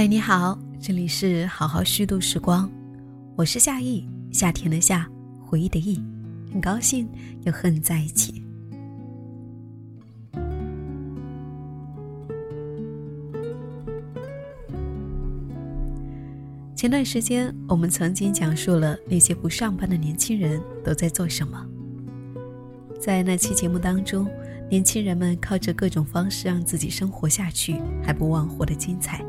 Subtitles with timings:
[0.00, 2.70] 嗨，你好，这里是好好虚度时光，
[3.36, 5.06] 我是夏意，夏天的夏，
[5.38, 6.02] 回忆的忆，
[6.50, 7.06] 很高兴
[7.42, 8.42] 又和你在一起。
[16.74, 21.62] 前段时间，我们曾经讲述了那些不上班的年轻人都在做什么。
[22.98, 24.26] 在那期节目当中，
[24.70, 29.22] 年轻人们靠着各种方式让自己生活下去，还不忘活得精彩。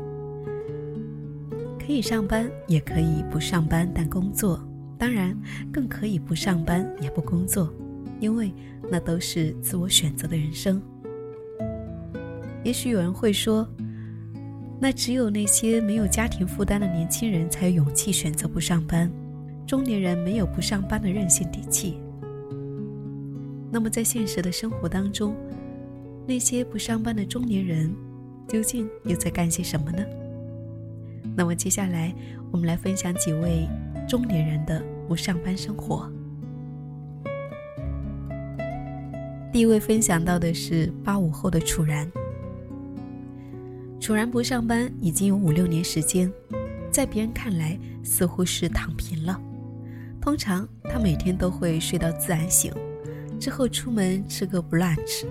[1.92, 5.38] 可以上班，也可以不上班，但工作当然
[5.70, 7.70] 更可以不上班也不工作，
[8.18, 8.50] 因为
[8.90, 10.80] 那都是自我选择的人生。
[12.64, 13.68] 也许有人会说，
[14.80, 19.12] 那只有那些没有家庭负担的年轻人才有勇气选择不上班，
[19.66, 21.98] 中年人没有不上班的任性底气。
[23.70, 25.36] 那么在现实的生活当中，
[26.26, 27.94] 那些不上班的中年人
[28.48, 30.02] 究竟又在干些什么呢？
[31.34, 32.14] 那么接下来，
[32.50, 33.68] 我们来分享几位
[34.08, 36.10] 中年人的不上班生活。
[39.52, 42.10] 第一位分享到的是八五后的楚然。
[44.00, 46.32] 楚然不上班已经有五六年时间，
[46.90, 49.40] 在别人看来似乎是躺平了。
[50.20, 52.72] 通常他每天都会睡到自然醒，
[53.38, 55.24] 之后出门吃个 brunch，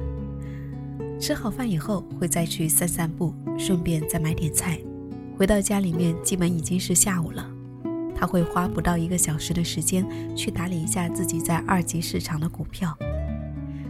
[1.19, 4.80] 吃好饭以后会再去散散步，顺便再买点菜。
[5.42, 7.44] 回到家里面，基本已经是下午了。
[8.16, 12.95] 他会花不到一个小时的时间去打理一下自己在二级市场的股票。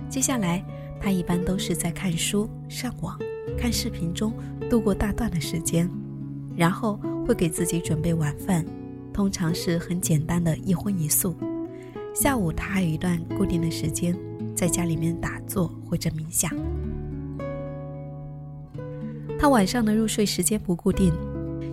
[0.08, 0.64] 接下来，
[0.98, 3.20] 他一般都是在看书、上网、
[3.58, 4.32] 看视频中
[4.70, 5.90] 度过大段的时间，
[6.56, 8.66] 然后会给自己准备晚饭，
[9.12, 11.36] 通常是很简单的一荤一素。
[12.16, 14.18] 下午，他还有一段固定的时间
[14.56, 16.50] 在家里面打坐或者冥想。
[19.38, 21.12] 他晚上的入睡时间不固定。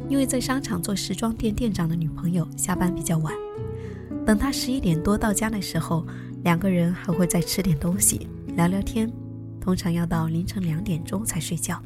[0.08, 3.34] 因为在商场做时装店店长的女朋友下班比较晚，
[4.24, 6.06] 等他十一点多到家的时候，
[6.44, 9.12] 两个人还会再吃点东西，聊聊天，
[9.60, 11.80] 通常要到凌晨两点钟才睡觉。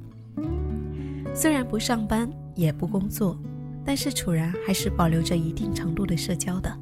[1.35, 3.37] 虽然不上班也不工作，
[3.85, 6.73] 但是楚然还是保留着一定程度的社交的，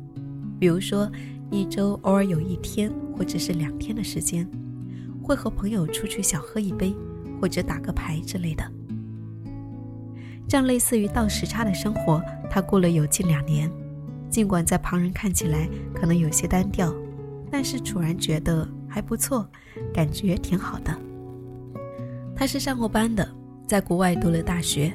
[0.58, 1.10] 比如说
[1.50, 4.46] 一周偶尔有一天或者是两天的时间，
[5.22, 6.94] 会和朋友出去小喝一杯，
[7.40, 8.64] 或者打个牌之类的。
[10.50, 13.70] 这样类似于倒时差的生活，他过了有近两年。
[14.28, 16.92] 尽管在旁人看起来可能有些单调，
[17.52, 19.48] 但是楚然觉得还不错，
[19.94, 20.92] 感觉挺好的。
[22.34, 23.28] 他是上过班的，
[23.68, 24.92] 在国外读了大学。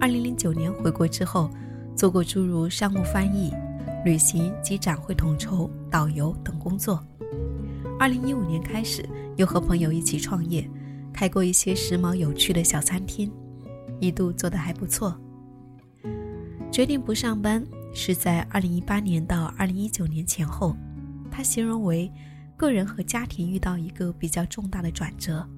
[0.00, 1.50] 二零零九年回国之后，
[1.96, 3.52] 做过诸如商务翻译、
[4.04, 7.04] 旅行及展会统筹、导游等工作。
[7.98, 9.04] 二零一五年开始，
[9.34, 10.70] 又和朋友一起创业，
[11.12, 13.28] 开过一些时髦有趣的小餐厅。
[14.06, 15.18] 一度做得还不错。
[16.70, 20.76] 决定不上班是在二零一八年到二零一九年前后，
[21.30, 22.12] 他形容为
[22.56, 25.48] 个人和家庭遇到一个比较重大的转折，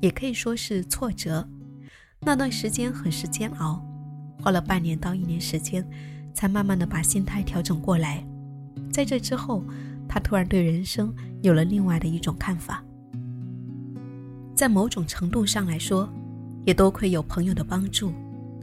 [0.00, 1.46] 也可以说是挫折。
[2.20, 3.84] 那段时间很是煎熬，
[4.40, 5.84] 花了半年到一年时间，
[6.32, 8.24] 才慢慢的把心态调整过来。
[8.92, 9.64] 在这之后，
[10.08, 11.12] 他突然对人生
[11.42, 12.84] 有了另外的一种看法。
[14.54, 16.08] 在某种程度上来说。
[16.64, 18.12] 也多亏有朋友的帮助，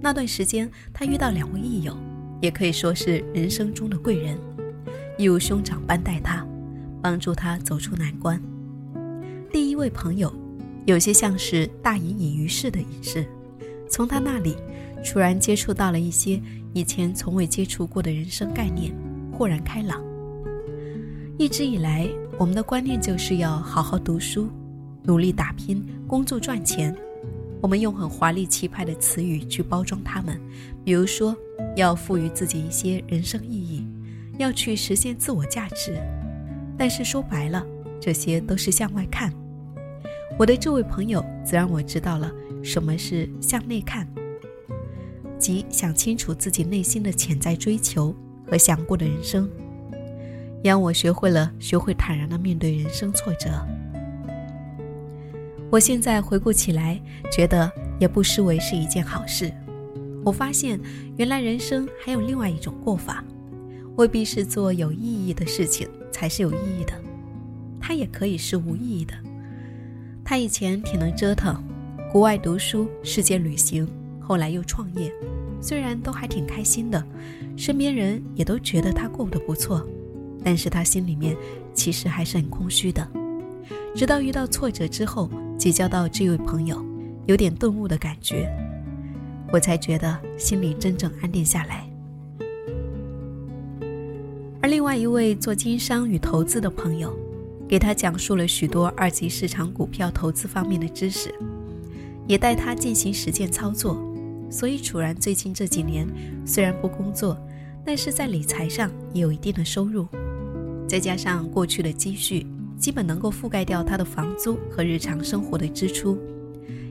[0.01, 1.95] 那段时间他遇到两位益友，
[2.41, 4.37] 也可以说是人生中的贵人，
[5.17, 6.45] 一如兄长般待他，
[7.01, 8.41] 帮助他走出难关。
[9.51, 10.33] 第一位朋友，
[10.85, 13.25] 有些像是大隐隐于市的隐士，
[13.87, 14.55] 从他那里，
[15.05, 16.41] 突然接触到了一些
[16.73, 18.91] 以前从未接触过的人生概念，
[19.31, 20.01] 豁然开朗。
[21.37, 24.49] 一直以来，我们的观念就是要好好读书，
[25.03, 26.95] 努力打拼，工作赚钱。
[27.61, 30.41] 我们用很华丽气派的词语去包装他们，
[30.83, 31.35] 比如说
[31.75, 33.85] 要赋予自己一些人生意义，
[34.39, 35.95] 要去实现自我价值。
[36.77, 37.63] 但是说白了，
[37.99, 39.31] 这些都是向外看。
[40.39, 42.31] 我的这位朋友则让我知道了
[42.63, 44.07] 什么是向内看，
[45.37, 48.15] 即想清楚自己内心的潜在追求
[48.49, 49.47] 和想过的人生，
[50.63, 53.49] 也让我学会了学会坦然的面对人生挫折。
[55.71, 57.01] 我现在回顾起来，
[57.31, 59.49] 觉得也不失为是一件好事。
[60.21, 60.77] 我发现，
[61.15, 63.23] 原来人生还有另外一种过法，
[63.95, 66.93] 未必是做有意义的事情才是有意义的，
[67.79, 69.13] 它也可以是无意义的。
[70.25, 71.63] 他以前挺能折腾，
[72.11, 73.87] 国外读书、世界旅行，
[74.19, 75.09] 后来又创业，
[75.61, 77.01] 虽然都还挺开心的，
[77.55, 79.87] 身边人也都觉得他过得不错，
[80.43, 81.33] 但是他心里面
[81.73, 83.09] 其实还是很空虚的。
[83.95, 85.29] 直到遇到挫折之后。
[85.61, 86.83] 结交到这位朋友，
[87.27, 88.49] 有点顿悟的感觉。
[89.53, 91.87] 我才觉得心里真正安定下来。
[94.59, 97.15] 而另外一位做经商与投资的朋友，
[97.67, 101.31] 给他讲述了许多二级市场股票投资方面的知识，
[102.27, 104.03] 也带他进行实践操作。
[104.49, 106.07] 所以楚然最近这几年
[106.43, 107.37] 虽然不工作，
[107.85, 110.07] 但是在理财上也有一定的收入，
[110.87, 112.47] 再加上过去的积蓄，
[112.81, 116.17] 基本能够覆盖掉他的房租和日常生活的支出，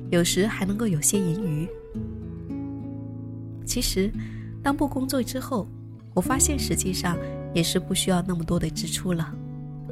[0.08, 1.68] 有时还能够有些盈余。
[3.66, 4.08] 其实，
[4.62, 5.66] 当不工作之后，
[6.14, 7.18] 我发现实际上
[7.52, 9.34] 也是不需要那么多的支出了。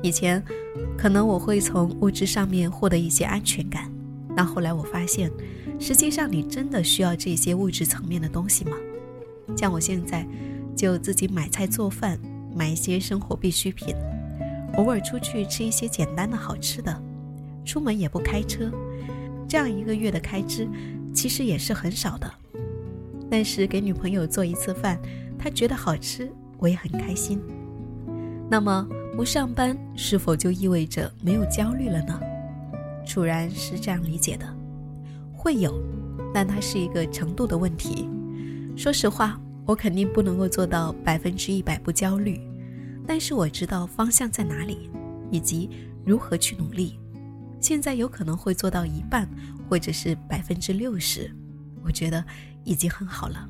[0.00, 0.40] 以前，
[0.96, 3.90] 可能我会从物质上面获得一些安全感，
[4.36, 5.28] 但后来我发现，
[5.80, 8.76] 实际上你真的需要这些物质层面的东西吗？
[9.56, 10.24] 像我现在，
[10.76, 12.16] 就自己买菜做饭，
[12.54, 13.96] 买一些生活必需品，
[14.78, 17.02] 偶尔出去吃一些简单的好吃的，
[17.64, 18.70] 出门也不开车，
[19.48, 20.68] 这样一个月的开支，
[21.12, 22.32] 其实也是很少的。
[23.28, 24.96] 但是给女朋友做一次饭，
[25.36, 27.40] 她觉得好吃，我也很开心。
[28.48, 32.20] 那么不上班是否就意味着没有焦虑了呢？
[33.04, 34.46] 楚然是这样理解的，
[35.34, 35.82] 会有，
[36.32, 38.08] 但它是一个程度的问题。
[38.76, 42.40] 说实话，我肯定不能够做到百分之一百不焦虑，
[43.08, 44.88] 但是我知道方向在哪里，
[45.32, 45.68] 以及
[46.04, 47.00] 如何去努力。
[47.58, 49.28] 现在有可能会做到一半，
[49.68, 51.34] 或者是百分之六十，
[51.82, 52.22] 我觉得。
[52.64, 53.48] 已经很好了。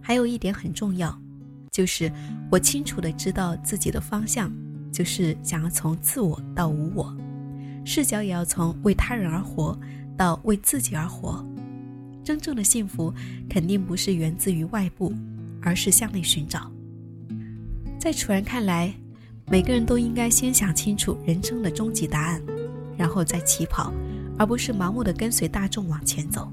[0.00, 1.16] 还有一点很重要，
[1.70, 2.10] 就是
[2.50, 4.52] 我清楚的知道自己的方向，
[4.90, 7.16] 就是想要从自我到无我，
[7.84, 9.78] 视角也要从为他人而活
[10.16, 11.46] 到为自己而活。
[12.24, 13.14] 真正的幸福
[13.48, 15.14] 肯定不是源自于外部，
[15.62, 16.68] 而是向内寻找。
[18.04, 18.92] 在楚然看来，
[19.46, 22.38] 每个人都应该先想清楚人生的终极答案，
[22.98, 23.90] 然后再起跑，
[24.38, 26.52] 而不是盲目的跟随大众往前走。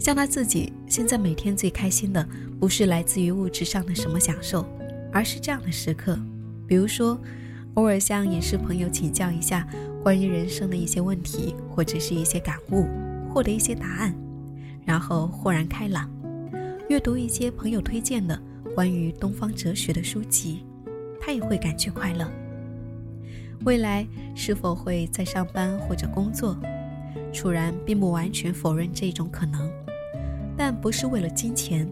[0.00, 2.26] 像他自己现在每天最开心的，
[2.58, 4.66] 不是来自于物质上的什么享受，
[5.12, 6.18] 而是这样的时刻，
[6.66, 7.20] 比如说，
[7.74, 9.68] 偶尔向影视朋友请教一下
[10.02, 12.86] 关于人生的一些问题，或者是一些感悟，
[13.28, 14.14] 获得一些答案，
[14.86, 16.08] 然后豁然开朗；
[16.88, 18.40] 阅读一些朋友推荐的
[18.74, 20.64] 关于东方哲学的书籍，
[21.20, 22.28] 他也会感觉快乐。
[23.64, 26.58] 未来是否会在上班或者工作？
[27.32, 29.70] 楚然并不完全否认这种可能。
[30.56, 31.88] 但不是为了金钱。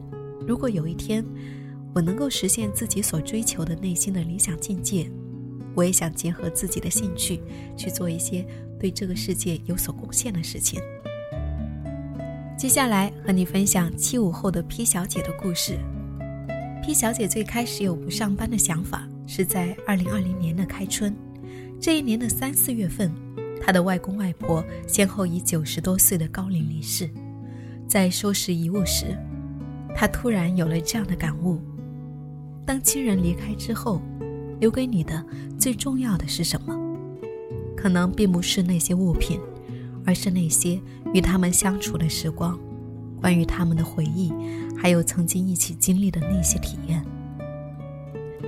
[0.46, 1.24] 如果有一天，
[1.94, 5.08] 我能够实现自己所追求的内心的理想境界，
[5.74, 7.40] 我也想结合自己的兴趣
[7.76, 8.44] 去做一些
[8.78, 10.80] 对这个世界有所贡献的事情。
[12.56, 15.78] 接下来和你分享七五后的 P 小姐的故事。
[16.82, 21.14] P 小姐最开始有不上班的想法，是在二零二零年的开春。
[21.80, 23.08] 这一年的三四月份，
[23.60, 27.08] 她的外公外婆先后以九十多岁的高龄离世。
[27.86, 29.16] 在收拾遗物时，
[29.94, 31.60] 她突然有了这样的感悟：
[32.66, 34.02] 当亲人离开之后，
[34.58, 35.24] 留给你的
[35.56, 36.76] 最重要的是什么？
[37.76, 39.38] 可能并不是那些物品，
[40.04, 40.80] 而是那些
[41.14, 42.58] 与他们相处的时光，
[43.20, 44.32] 关于他们的回忆，
[44.76, 47.04] 还有曾经一起经历的那些体验。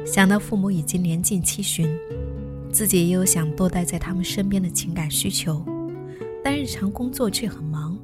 [0.05, 1.89] 想到父母已经年近七旬，
[2.71, 5.65] 自己也有想多待在他们身边的情感需求，
[6.43, 7.99] 但日常工作却很忙。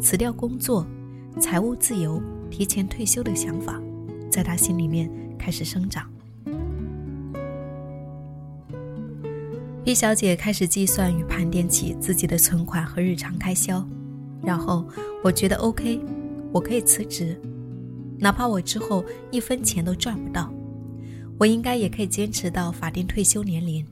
[0.00, 0.86] 辞掉工作，
[1.40, 3.80] 财务自由，提前退休的想法，
[4.30, 6.10] 在他心里面开始生长。
[9.84, 13.86] 毕小姐开始计算与盘点起自己的存款和日常开销，
[14.42, 14.84] 然后
[15.22, 16.00] 我觉得 OK，
[16.52, 17.40] 我可以辞职，
[18.18, 20.52] 哪怕我之后一分钱都赚不到，
[21.38, 23.84] 我应该也可以坚持到法定退休年龄。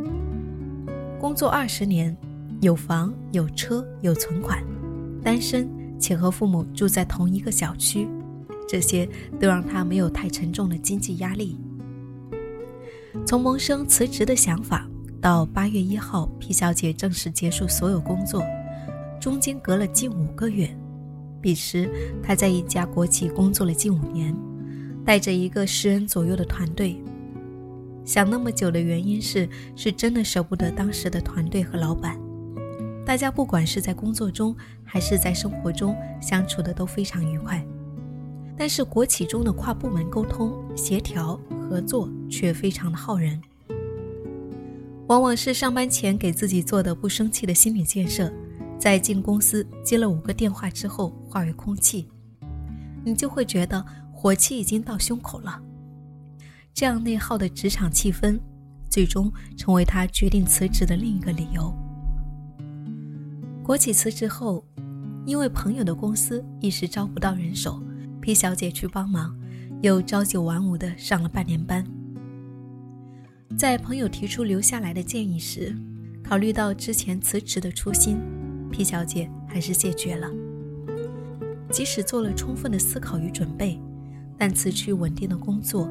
[1.20, 2.16] 工作二十年，
[2.60, 4.62] 有房有车有存款，
[5.22, 5.68] 单身。
[5.96, 8.06] 且和父母住在同一个小区，
[8.68, 9.08] 这些
[9.40, 11.56] 都让他没有太沉重的经济压力。
[13.24, 14.86] 从萌生辞职的想法
[15.18, 18.42] 到八月一号，P 小姐正式结束所有工作，
[19.18, 20.68] 中间隔了近五个月。
[21.44, 21.90] 彼时，
[22.22, 24.34] 他在一家国企工作了近五年，
[25.04, 26.96] 带着一个十人左右的团队。
[28.02, 29.46] 想那么久的原因是，
[29.76, 32.18] 是真的舍不得当时的团队和老板。
[33.04, 37.62] 大家不管是在工作中还是在生活中相处的都非常愉快，
[38.56, 43.38] 但是国企中的跨部门沟通、协调、合作却非常的耗人。
[45.08, 48.32] 往往是上班前给自己做的不生气的心理建设，
[48.78, 52.08] 在进公司接了五个电话之后化为空气，
[53.04, 55.60] 你就会觉得火气已经到胸口了。
[56.72, 58.38] 这样内耗的职场气氛，
[58.90, 61.72] 最终成为他决定辞职的另一个理由。
[63.62, 64.62] 国企辞职后，
[65.24, 67.82] 因为朋友的公司一时招不到人手
[68.20, 69.34] ，P 小姐去帮忙，
[69.80, 71.82] 又朝九晚五的上了半年班。
[73.56, 75.74] 在朋友提出留下来的建议时，
[76.22, 78.18] 考虑到之前辞职的初心
[78.74, 80.28] 皮小姐还是谢绝了。
[81.70, 83.80] 即使做了充分的思考与准备，
[84.36, 85.88] 但辞去稳定的工作，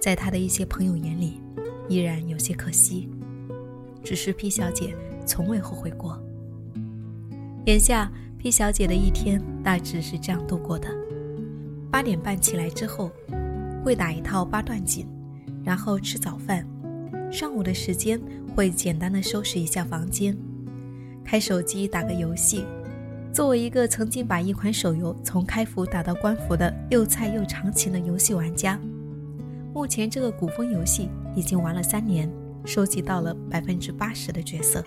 [0.00, 1.40] 在她的一些朋友眼里，
[1.88, 3.08] 依然有些可惜。
[4.02, 6.20] 只是皮小姐从未后悔过。
[7.66, 8.10] 眼下。
[8.36, 10.86] 皮小姐的一天大致是这样度过的：
[11.90, 13.10] 八点半起来之后，
[13.82, 15.06] 会打一套八段锦，
[15.64, 16.62] 然后吃早饭。
[17.32, 18.20] 上午的时间
[18.54, 20.36] 会简单的收拾一下房间，
[21.24, 22.64] 开手机打个游戏。
[23.32, 28.78] 作为一个曾经把一款手游从开服打到关服的又菜又长情的游戏玩家，
[29.72, 32.30] 目前这个古风游戏已经玩了三年，
[32.64, 34.84] 收集到了百分之八十的角色。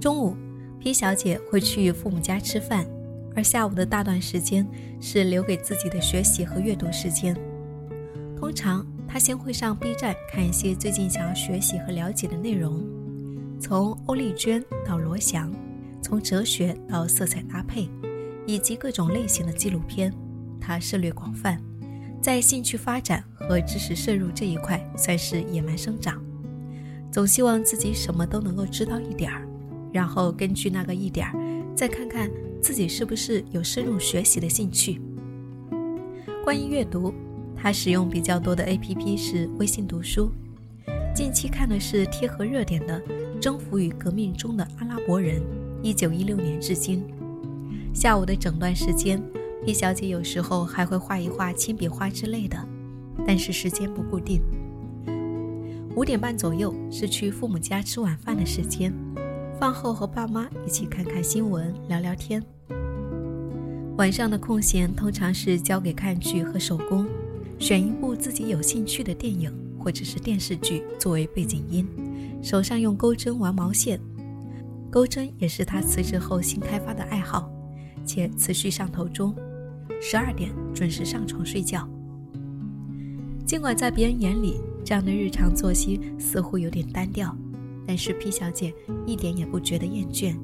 [0.00, 0.36] 中午。
[0.80, 2.86] P 小姐会去父母家吃饭，
[3.34, 4.64] 而下午的大段时间
[5.00, 7.36] 是留给自己的学习和阅读时间。
[8.38, 12.80] 通常，她先会上 B 站看一些最近想要学习和了解的内容，
[13.60, 15.52] 从欧丽娟到罗翔，
[16.00, 17.88] 从哲学到色彩搭配，
[18.46, 20.12] 以及各种类型的纪录片，
[20.60, 21.60] 她涉猎广泛，
[22.22, 26.22] 在兴趣发展和知识摄入这一块算是野蛮生长，
[27.10, 29.46] 总希望自己什么都能够知道一点儿。
[29.92, 31.34] 然后根据那个一点儿，
[31.74, 32.30] 再看看
[32.62, 35.00] 自己是不是有深入学习的兴趣。
[36.44, 37.12] 关于阅读，
[37.56, 40.30] 他使用比较多的 APP 是微信读书。
[41.14, 43.00] 近期看的是贴合热点的
[43.40, 45.40] 《征服与革命中的阿拉伯人》，
[45.82, 47.04] 一九一六年至今。
[47.94, 49.22] 下午的整段时间
[49.64, 52.56] 毕小姐有时候还会画一画铅笔画之类的，
[53.26, 54.40] 但是时间不固定。
[55.94, 58.92] 五点半左右是去父母家吃晚饭的时间。
[59.58, 62.40] 饭后和爸妈一起看看新闻，聊聊天。
[63.96, 67.04] 晚上的空闲通常是交给看剧和手工，
[67.58, 71.84] 选一部自己有兴趣的电影或者是电视剧作为背景音，
[72.42, 74.00] 手上用钩针玩毛线。
[74.90, 77.50] 钩针也是他辞职后新开发的爱好，
[78.04, 79.34] 且持续上头中。
[80.00, 81.88] 十二点准时上床睡觉。
[83.44, 87.34] 尽管在别人眼里，这样的日常作息似乎有点单调。
[87.86, 88.74] 但是 P 小姐
[89.06, 90.36] 一点也不觉得厌倦，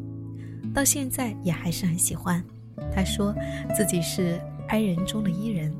[0.73, 2.43] 到现在也还是很喜欢。
[2.91, 3.35] 她说
[3.77, 5.71] 自己是 I 人中的 E 人，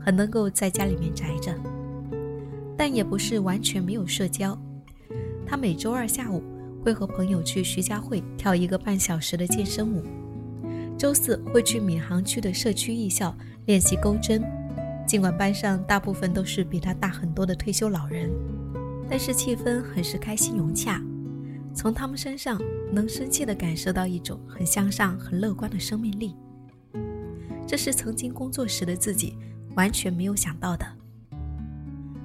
[0.00, 1.54] 很能够在家里面宅着，
[2.74, 4.58] 但也不是完全没有社交。
[5.46, 6.42] 他每周二下午
[6.82, 10.02] 会和朋友去徐家汇跳一个半小时的健身舞，
[10.98, 13.36] 周四会去闵行区的社区艺校
[13.66, 14.42] 练习钩针。
[15.06, 18.30] 尽管班上大部分都是比他大很多的退休老人。
[19.06, 20.98] 但是气氛很是开心融洽，
[21.74, 22.58] 从他们身上
[22.90, 26.34] 能深切地感受到一种很向上、很乐观的生命力。
[27.66, 29.36] 这是曾经工作时的自己
[29.76, 30.86] 完全没有想到的。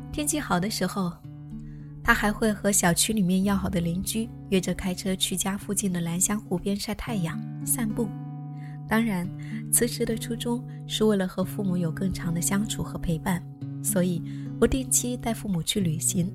[0.09, 1.11] 天气好的时候，
[2.09, 8.09] 他还会和小区里面要好的邻居约着开车去家附近的兰香湖边晒太阳、散步。
[8.87, 9.29] 当然，
[9.71, 13.43] 辞职的初衷是为了和父母有更长的相处和陪伴，
[13.83, 14.23] 所以
[14.59, 16.33] 不定期带父母去旅行。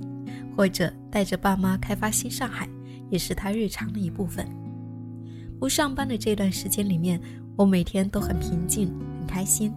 [0.57, 2.69] 或者带着爸妈开发新上海，
[3.11, 4.47] 也是他日常的一部分。
[5.59, 7.21] 不上班的这段时间里面，
[7.57, 9.75] 我每天都很平静、很开心，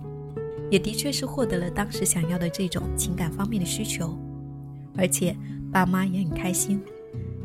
[0.69, 4.15] 也的确是获得了当时想要的这种情感方面的需求。
[4.95, 5.35] 而且
[5.77, 6.81] 爸妈也很开心，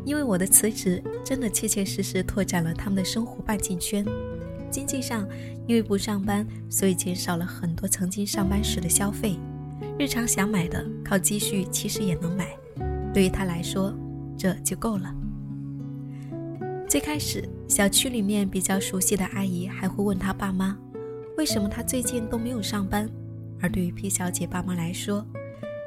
[0.06, 4.02] 因为我的辞职真的切切实实拓展了他们的生活半径圈。
[4.70, 5.28] 经济上，
[5.66, 9.36] 因为不上班，所以减少了很多曾经上班时的消费。
[9.98, 12.56] 日常想买的，靠积蓄其实也能买。
[13.12, 13.92] 对于他来说，
[14.34, 15.14] 这就够了。
[16.88, 20.74] 最开始，小区里面比较熟悉的阿姨还会问他爸妈，
[21.36, 23.06] 为什么他最近都没有上班。
[23.60, 25.22] 而对于 P 小姐爸妈来说，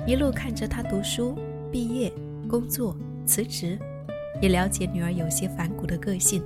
[0.05, 1.35] 一路看着她读书、
[1.71, 2.13] 毕业、
[2.47, 3.77] 工作、辞职，
[4.41, 6.43] 也了解女儿有些反骨的个性。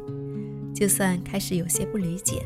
[0.73, 2.43] 就算开始有些不理解，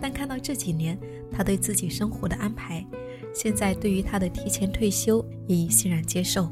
[0.00, 0.96] 但看到这几年
[1.30, 2.86] 她对自己生活的安排，
[3.34, 6.48] 现在对于她的提前退休也已欣然接受。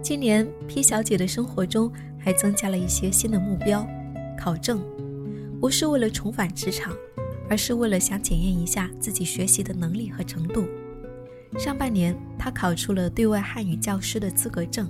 [0.00, 3.86] 今年 P 小姐的生活中还增加了一些新的目标，
[4.38, 4.82] 考证，
[5.60, 6.94] 不是为了重返职场，
[7.48, 10.66] 而是为了想检验一下自己学习的能力和程度。
[11.58, 14.88] 上半年，她考出了对外汉语教师的资格证，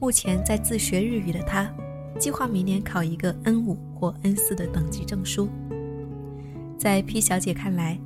[0.00, 1.70] 目前在自学日语的她，
[2.18, 5.48] 计划明年考一个 N 五或 N 四的等级证书。
[6.78, 7.98] 在 P 小姐看来，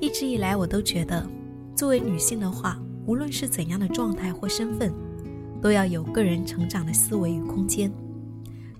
[0.00, 1.28] 一直以来我都觉得，
[1.74, 4.92] 作为女性的话，无论是怎样的状态或身份。
[5.62, 7.90] 都要有个人成长的思维与空间，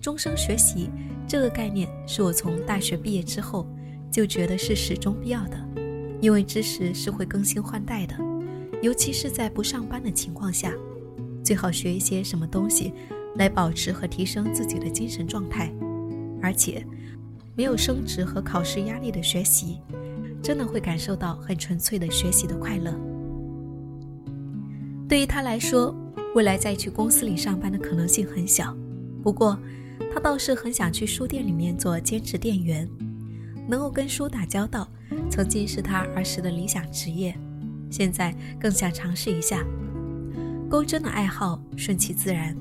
[0.00, 0.90] 终生学习
[1.26, 3.66] 这个概念是我从大学毕业之后
[4.12, 5.58] 就觉得是始终必要的，
[6.20, 8.14] 因为知识是会更新换代的，
[8.82, 10.72] 尤其是在不上班的情况下，
[11.42, 12.92] 最好学一些什么东西
[13.36, 15.72] 来保持和提升自己的精神状态，
[16.42, 16.86] 而且
[17.54, 19.78] 没有升职和考试压力的学习，
[20.42, 22.94] 真的会感受到很纯粹的学习的快乐。
[25.08, 25.94] 对于他来说，
[26.34, 28.76] 未来再去公司里上班的可能性很小，
[29.22, 29.58] 不过。
[30.12, 32.88] 他倒是很想去书店里面做兼职店员，
[33.68, 34.88] 能够跟书打交道，
[35.30, 37.38] 曾经是他儿时的理想职业，
[37.96, 39.64] 现在更想尝试一下。
[40.68, 42.54] 钩针的爱好顺其自然，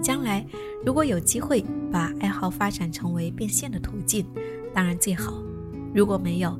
[0.00, 0.42] 将来
[0.82, 4.24] 如果有机会把爱好发展成为变现的途径，
[4.72, 5.34] 当然最好。
[5.94, 6.58] 如果没有，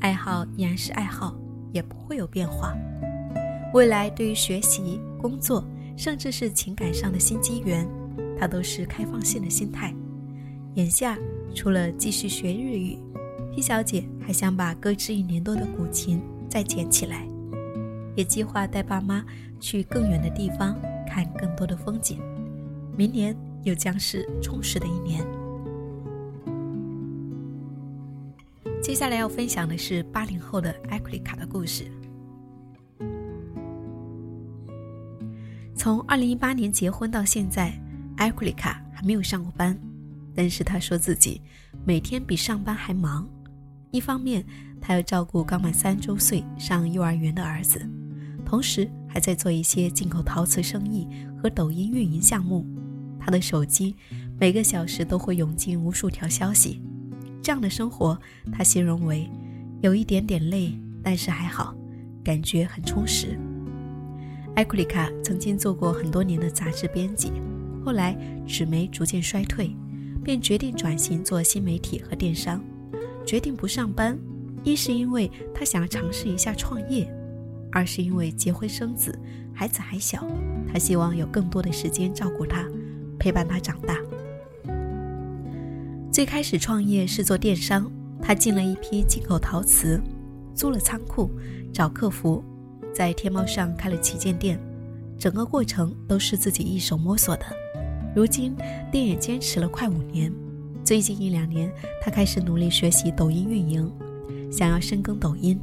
[0.00, 1.34] 爱好依然是爱好，
[1.72, 2.76] 也不会有变化。
[3.72, 5.64] 未来对于学习、工作，
[5.96, 7.88] 甚至是情感上的新机缘。
[8.38, 9.94] 他都是开放性的心态。
[10.74, 11.16] 眼下
[11.54, 12.98] 除了继续学日语
[13.54, 17.26] ，P 小姐还想把搁置一年多的古琴再捡起来，
[18.20, 19.24] 也计划带爸妈
[19.58, 22.20] 去更远的地方看更多的风景。
[22.94, 25.24] 明年又将是充实的一年。
[28.82, 31.90] 接下来要分享的是八零后的艾库里卡的故事。
[35.74, 37.72] 从二零一八年结婚到现在。
[38.16, 39.74] 艾库里卡还没有上过班，
[40.34, 41.40] 但是他说自己
[41.86, 43.26] 每天比上班还忙。
[43.92, 44.44] 一方面，
[44.78, 47.80] 他要照顾刚满三周岁上幼儿园的儿子，
[48.50, 51.06] 同时还在做一些进口陶瓷生意
[51.40, 52.66] 和抖音运营项目。
[53.16, 53.94] 他的手机
[54.40, 56.82] 每个小时都会涌进无数条消息。
[57.40, 58.18] 这样的生活，
[58.50, 59.30] 他形容为
[59.82, 61.72] 有一点点累，但是还好，
[62.24, 63.38] 感觉很充实。
[64.56, 67.30] 艾库里卡曾经做过很多年的杂志编辑。
[67.84, 69.70] 后来纸媒逐渐衰退，
[70.24, 72.60] 便决定转型做新媒体和电商。
[73.24, 74.18] 决定不上班，
[74.64, 77.08] 一是因为他想要尝试一下创业，
[77.72, 79.16] 二是因为结婚生子，
[79.54, 80.26] 孩子还小，
[80.72, 82.66] 他希望有更多的时间照顾他，
[83.18, 83.96] 陪伴他长大。
[86.10, 90.00] 最开始创业是做电商，他进了一批进口陶瓷，
[90.54, 91.30] 租了仓库，
[91.72, 92.42] 找客服，
[92.92, 94.60] 在天猫上开了旗舰店，
[95.16, 97.44] 整个过程都是自己一手摸索的。
[98.16, 98.56] 如今
[98.90, 100.32] 店也坚持了快五年，
[100.82, 103.88] 最近一两年，他开始努力学习抖音运营，
[104.50, 105.56] 想要深耕抖音。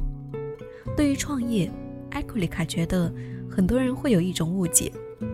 [0.96, 1.70] 对于创业，
[2.18, 3.14] 艾库里卡觉得
[3.48, 4.90] 很多人会有一种误解，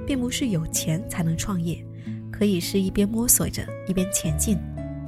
[0.07, 1.83] 并不是有钱才能创业，
[2.31, 4.59] 可以是一边摸索着一边前进。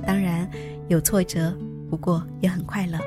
[0.02, 0.50] 当然
[0.88, 1.54] 有挫折，
[1.90, 2.98] 不过也很快乐。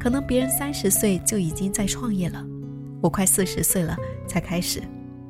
[0.00, 2.42] 可能别人三十岁就已经在创业了，
[3.02, 3.94] 我快四十岁了
[4.26, 4.80] 才开始。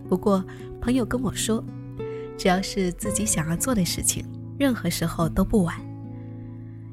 [0.08, 0.44] 不过
[0.80, 1.62] 朋友跟我说。
[2.36, 4.24] 只要是自己想要做的事情，
[4.58, 5.76] 任何时候都不晚。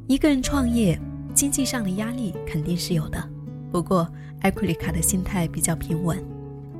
[0.08, 1.00] 一个人创业，
[1.36, 3.30] 经济上的压力肯定是有的。
[3.72, 4.08] 不过，
[4.42, 6.24] 艾库里卡的心态比较平稳。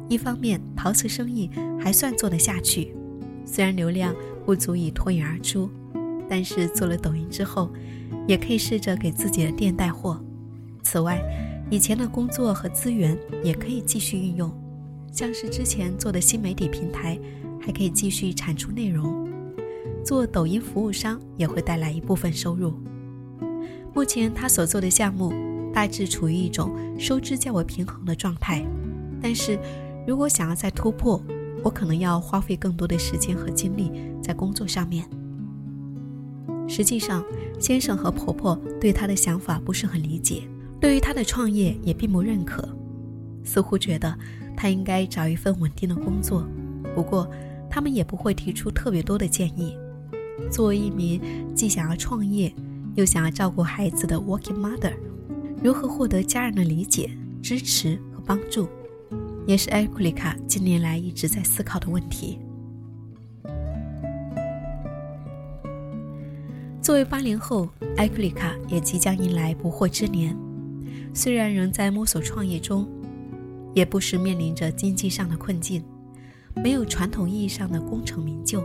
[0.10, 2.96] 一方面，陶瓷生意还算做得下去，
[3.46, 4.14] 虽然流量
[4.46, 5.70] 不足以脱颖而出，
[6.30, 7.72] 但是做了抖音之后，
[8.28, 10.22] 也可以试着给自己的店带货。
[10.84, 11.22] 此外，
[11.70, 14.52] 以前的工作和资源也可以继续运用，
[15.12, 17.20] 像是之前做的新媒体平台。
[17.64, 19.30] 还可以继续产出内容，
[20.04, 22.74] 做抖音服务商也会带来一部分收入。
[23.94, 25.32] 目前他所做的项目
[25.74, 28.66] 大致处于一种收支较为平衡的状态，
[29.22, 29.58] 但是
[30.08, 31.22] 如果想要再突破，
[31.64, 35.06] 我可能要花费更多的时间和精力在工作上面。
[36.68, 37.24] 实际上，
[37.60, 40.44] 先生和婆婆对他的想法不是很理解，
[40.80, 42.68] 对于他的创业也并不认可，
[43.44, 44.18] 似乎觉得
[44.56, 46.48] 他应该找一份稳定的工作。
[46.96, 47.30] 不过。
[47.74, 49.78] 他们也不会提出特别多的建议。
[50.52, 51.22] 作为一名
[51.56, 52.54] 既想要创业
[52.96, 54.92] 又想要照顾孩子的 working mother，
[55.64, 57.10] 如何获得家人的理解、
[57.42, 58.68] 支持和帮助，
[59.46, 62.40] 也是艾库里卡近年来一直在思考的问题。
[66.82, 70.36] 作为八零后，艾库里卡也即将迎来不惑之年。
[71.14, 72.88] 虽然仍在摸索创业中，
[73.76, 75.84] 也不时面临着经济上的困境。
[76.56, 78.64] 没有传统意义上的功成名就，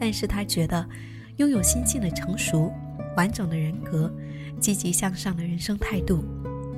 [0.00, 0.88] 但是他觉得
[1.36, 2.72] 拥有心境的成熟、
[3.16, 4.12] 完整的人格、
[4.60, 6.24] 积极向上的人生态度，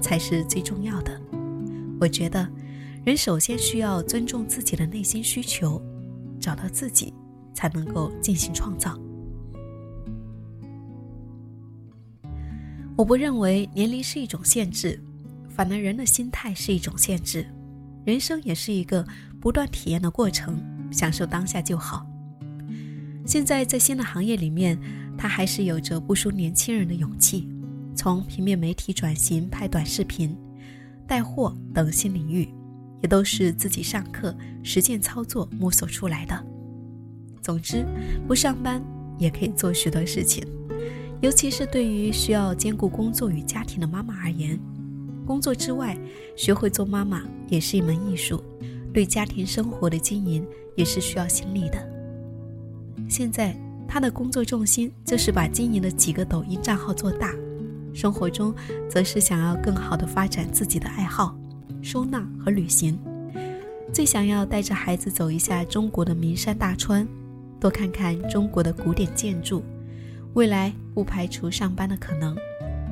[0.01, 1.21] 才是最重要的。
[2.01, 2.49] 我觉得，
[3.05, 5.81] 人首先需要尊重自己的内心需求，
[6.41, 7.13] 找到自己，
[7.55, 8.99] 才能够进行创造。
[12.97, 15.03] 我不认为年龄是一种限制，
[15.49, 17.47] 反而人的心态是一种限制。
[18.05, 19.07] 人生也是一个。
[19.39, 22.05] 不断体验的过程，享受当下就好。
[23.25, 24.77] 现在在新的行业里面，
[25.17, 27.49] 他还是有着不输年轻人的勇气，
[27.95, 30.37] 从平面媒体转型拍短视频、
[31.07, 32.49] 带货等新领域，
[33.03, 36.47] 也都是自己上课、实践操作摸索出来的。
[37.41, 37.87] 总之，
[38.27, 38.83] 不上班
[39.19, 40.45] 也可以做许多事情，
[41.21, 44.59] 尤其是对于需要兼顾工作与家庭的妈妈而言，
[45.25, 45.97] 工作之外
[46.37, 48.43] 学会做妈妈也是一门艺术，
[48.93, 51.89] 对家庭生活的经营也是需要心力的。
[53.09, 53.57] 现在
[53.89, 57.35] 他的工作重心就是把经营的几个抖音账号做大，
[57.95, 58.55] 生活中
[58.89, 61.37] 则是想要更好的发展自己的爱好，
[61.83, 62.99] 收纳和旅行，
[63.93, 67.07] 最想要带着孩子走一下中国的名山大川。
[67.59, 69.63] 多看看中国的古典建筑，
[70.35, 72.37] 未来不排除上班的可能，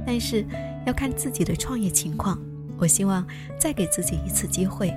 [0.06, 0.44] 但是
[0.86, 2.40] 要看自己的创业情况。
[2.78, 3.24] 我希望
[3.58, 4.90] 再给自己一次机会，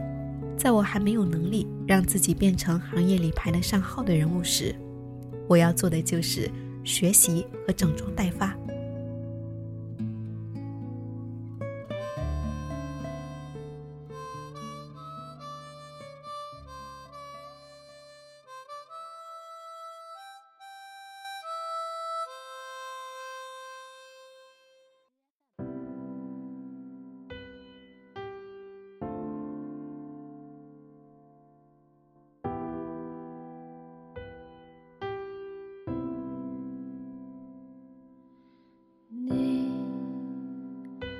[0.57, 4.73] 在我还没有能力让自己变成行业里排得上号的人物时，
[5.47, 6.49] 我要做的就是
[6.83, 8.55] 学习和整装待发。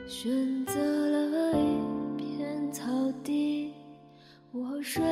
[0.08, 0.74] 选择
[1.10, 2.86] 了一片草
[3.26, 3.74] 地，
[4.54, 5.04] 我睡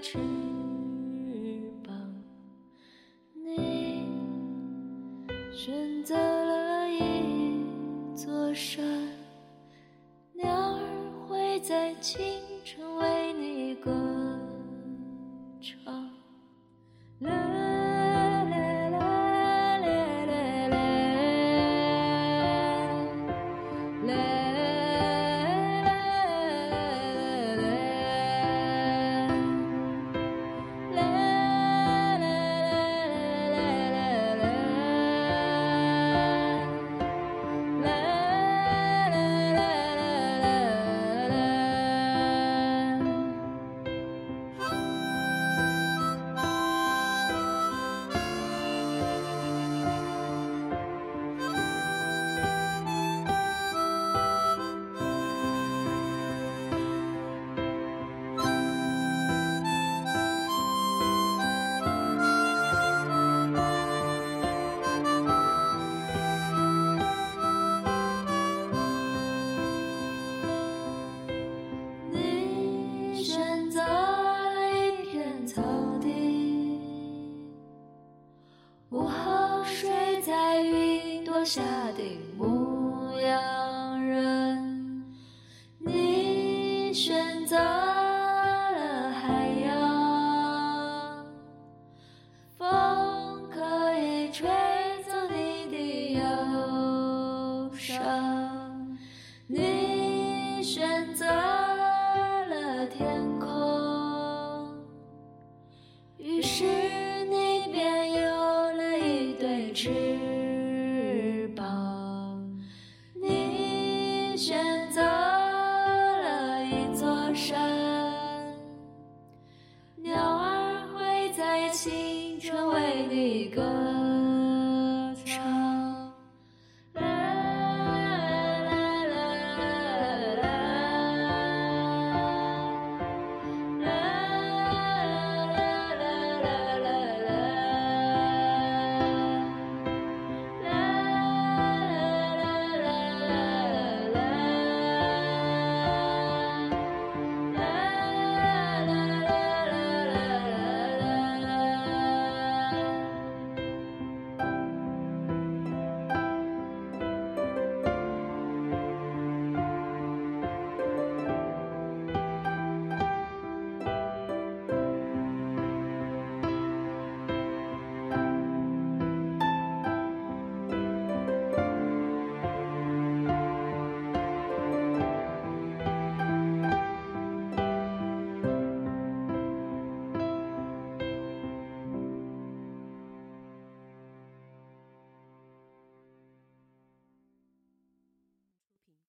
[0.00, 0.49] 痴